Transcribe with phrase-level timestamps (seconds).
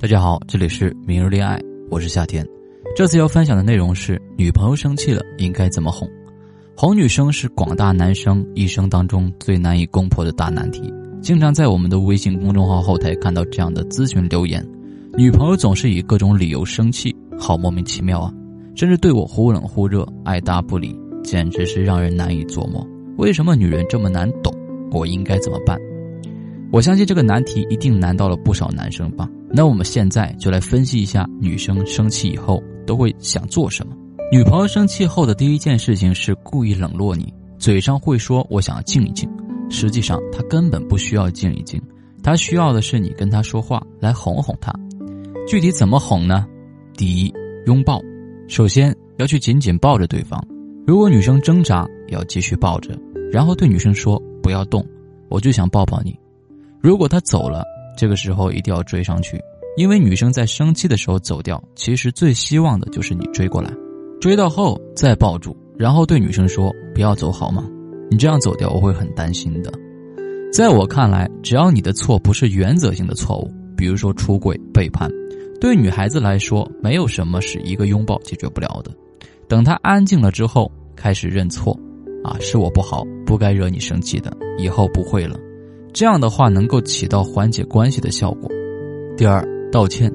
[0.00, 2.46] 大家好，这里是明日恋爱，我是夏天。
[2.96, 6.06] 这次要分享的内容是女朋友生气了应该怎么哄。
[6.76, 10.92] 哄女生是广大男生一生当中最难以攻破的大难题。
[11.22, 14.66] 经常在我们的微信公众号后台看到这样的咨询留言：
[15.16, 18.34] 女朋友总是以各种理由生气，好莫名其妙啊！
[18.74, 22.86] 甚至对我忽冷忽热，爱答不理，简直是让人难以琢磨。
[23.16, 24.52] 为什么女人这么难懂？
[24.90, 25.78] 我应该怎么办？
[26.72, 29.30] 我相信这个难题一定难到了不少男生吧。
[29.56, 33.94] 那我们现在就来分析一下女生生气以后都会想做什么。
[34.32, 39.30] 女朋友生气后的第一件事情是故意冷落你，嘴上会说我想要静一静，
[39.70, 41.80] 实际上她根本不需要静一静，
[42.20, 44.74] 她需要的是你跟她说话来哄哄她。
[45.46, 46.44] 具体怎么哄呢？
[46.96, 47.32] 第一，
[47.66, 48.00] 拥抱，
[48.48, 50.44] 首先要去紧紧抱着对方，
[50.84, 52.98] 如果女生挣扎，要继续抱着，
[53.30, 54.84] 然后对女生说不要动，
[55.28, 56.18] 我就想抱抱你。
[56.80, 57.62] 如果她走了。
[57.96, 59.40] 这个时候一定要追上去，
[59.76, 63.72] 因为女生在生气的时候走掉，其实最希望的就是你追过来，
[64.20, 67.68] 追到后再抱住，然后对女生说：“不要走好吗？
[68.10, 69.72] 你这样走掉，我会很担心的。”
[70.52, 75.10] 在我看来，只要你的错不是原则性的错误，比如说出轨、背叛，
[75.60, 78.92] 对女孩子来说，没有什么是一个拥抱解决不了的。
[79.48, 81.76] 等她安静了之后，开始认错，
[82.22, 85.36] 啊，是我不好，不该惹你生气的，以后不会了。
[85.94, 88.50] 这样的话能够起到缓解关系的效果。
[89.16, 90.12] 第二，道歉，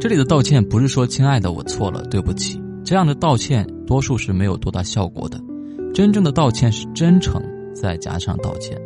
[0.00, 5.38] 这里的道歉不是说“亲爱的，我错了，对不起”，这样的道歉多数是没有多大效果的。
[5.92, 7.42] 真正的道歉是真诚，
[7.74, 8.80] 再加上道歉。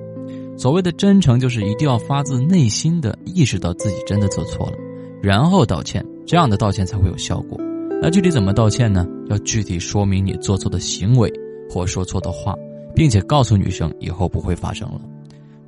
[0.56, 4.76] 所谓的真诚，就是一定要发自内心的意识到自己真的做错了，
[5.22, 7.56] 然后道歉，这样的道歉才会有效果。
[8.02, 9.06] 那具体怎么道歉呢？
[9.28, 11.32] 要具体说明你做错的行为
[11.70, 12.56] 或说错的话，
[12.92, 15.00] 并且告诉女生以后不会发生了。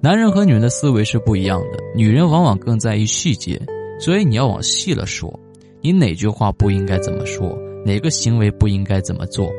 [0.02, 3.60] 男人和女人的思维是不一样的，女人往往更在意细节，
[3.98, 5.32] 所以你要往细了说，
[5.80, 9.50] 你哪句话不应该怎么说，哪个行为不应该怎么做，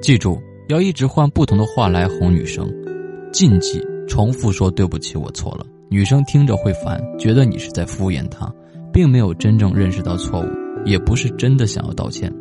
[0.00, 2.70] 记住要一直换不同的话来哄女生，
[3.32, 8.52] 禁忌重复说对不起我错了，女生听着会烦，觉得你是在敷衍她，
[8.92, 10.46] 并没有真正认识到错误，
[10.84, 12.32] 也不是真的想要道歉。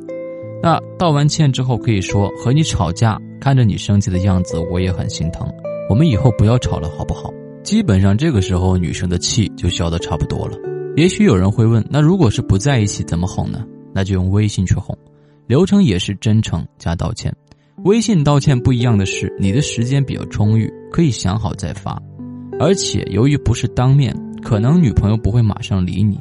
[0.62, 5.48] 那道完歉之后可以说和你吵架，看着你生气的样子，我也很心疼。
[5.90, 7.32] 我们以后不要吵了，好不好？
[7.68, 10.58] 基本上这个时候女生的气就消的差不多了。
[10.96, 13.62] 也许有人会问，那如果是不在一起怎么哄呢？
[13.94, 14.98] 那就用微信去哄，
[15.48, 17.30] 流程也是真诚加道歉。
[17.84, 22.02] 微信道歉不一样的是，你的时间比较充裕，可以想好再发。
[22.58, 26.18] 而且由于不是当面，可能女朋友不会马上理你。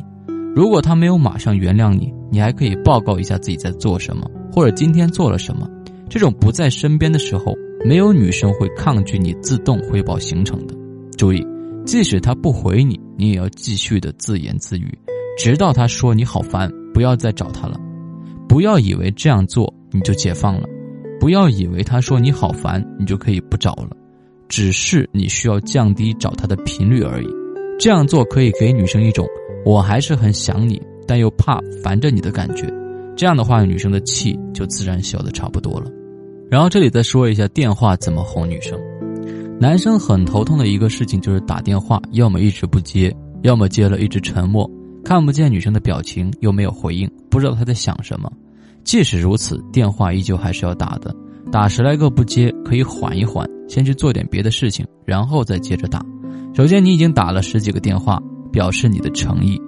[0.53, 5.71] 如果她没有马上原谅你，你还可以报告一下自己在做什么，或者今天做了什么。
[6.11, 7.55] 这种不在身边的时候。
[7.85, 10.75] 没有女生会抗拒你自动汇报行程的。
[11.17, 11.47] 注意，
[11.85, 14.97] 即使他不回你，你也要继续的自言自语，
[15.39, 17.81] 直到他说你好烦，不要再找他了。
[18.49, 20.69] 不要以为这样做你就解放了，
[21.19, 23.91] 不要以为他说你好烦，你就可以不找了。
[24.49, 27.27] 只是你需要降低找他的频率而已。
[27.79, 29.27] 这样做可以给女生一种
[29.65, 32.73] 我还是很想你，但又怕烦着你的感觉。
[33.17, 35.91] 这样的话，女生的气就自然消的差不多了。
[36.49, 38.79] 然后这里再说一下电话怎么哄女生。
[39.59, 44.71] 男生很头痛的一个事情就是打电话，要么一直不接，要么接了一直沉默，
[45.03, 48.31] 看不见女生的表情，又没有回应，不知道她在想什么。
[48.85, 51.15] 即使如此，电话依旧还是要打的。
[51.51, 56.05] 打十来个不接，可以缓一缓，先去做点别的事情，然后再接着打。
[56.55, 58.21] 首先你已经打了十几个电话，
[58.53, 59.59] 表示你的诚意，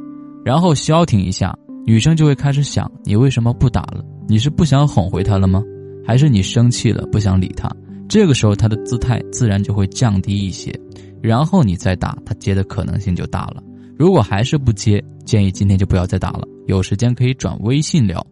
[0.45, 1.57] 然后消停一下，
[1.87, 4.05] 女生就会开始想你为什么不打了？
[4.29, 5.63] 你是不想哄回她了吗？
[6.07, 7.71] 还是你生气了，不想理他，
[8.09, 10.73] 这个时候他的姿态自然就会降低一些，
[11.23, 13.63] 然后你再打，他接的可能性就大了。
[13.99, 18.25] 如果还是不接，建议今天就不要再打了，有时间可以转微信聊。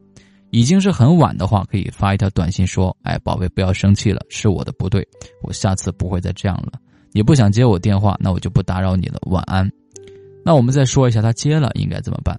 [0.50, 5.06] 已经是很晚的话，可以发一条短信说：“哎，宝贝，不要生气了，是我的不对，
[5.42, 6.72] 我下次不会再这样了。
[7.12, 9.70] 你不想接我电话，那我就不打扰你了，晚安。”
[10.44, 12.38] 那我们再说一下他接了应该怎么办。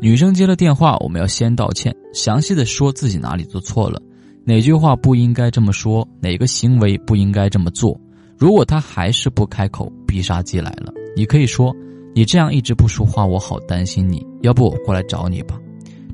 [0.00, 4.00] 女生接了电话，我们要先道歉，详细的说自己哪里做错了。
[4.48, 6.08] 哪句话不应该这么说？
[6.22, 8.00] 哪个行为不应该这么做？
[8.38, 10.90] 如果他还是不开口，必杀技来了。
[11.14, 11.70] 你可以说
[12.16, 14.26] ：“你这样一直不说话，我好担心你。
[14.40, 15.60] 要不我过来找你吧。”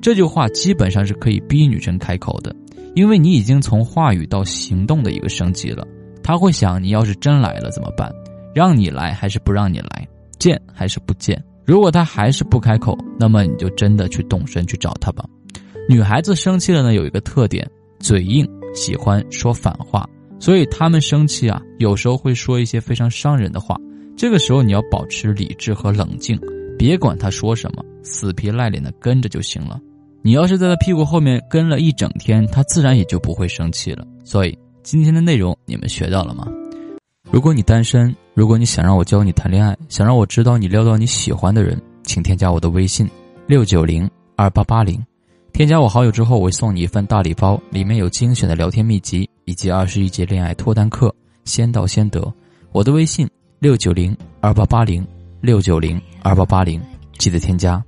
[0.02, 2.52] 这句话基本上是可以逼女生开口的，
[2.96, 5.86] 因为你已经从话语到行动的一个升级了。
[6.20, 8.12] 他会想：你要是真来了怎么办？
[8.52, 10.08] 让你来还是不让你来？
[10.40, 11.40] 见还是不见？
[11.64, 15.24] 如果他还是不开口，那么你就真的去动身去找他吧。
[15.88, 17.64] 女孩子生气了呢，有一个特点。
[18.04, 20.06] 嘴硬，喜欢说反话，
[20.38, 23.78] 所以他们生气啊，有时候会说一些非常伤人的话。
[24.14, 26.38] 这个时候你要保持理智和冷静，
[26.78, 29.80] 别管他说什么，死皮赖脸的跟着就行了。
[30.20, 34.06] 你要是在他屁股后面跟了一整天，他自然也就不会生气了。
[34.22, 36.46] 所以今天的内容你们学到了吗？
[37.30, 43.08] 如果你单身，如果你想让我教你谈恋爱，想让我知道你撩到你喜欢的人，请添加我的微信
[43.46, 44.06] 六九零
[44.36, 45.02] 二八八零。
[45.54, 51.14] 添加我好友之后，我会送你一份大礼包，里面有精选的聊天秘籍以及二十一节恋爱脱单课，
[51.44, 52.20] 先到先得。
[52.72, 53.30] 我的微信
[53.60, 55.06] 六九零二八八零
[55.40, 56.82] 六九零二八八零，
[57.18, 57.80] 记得添加。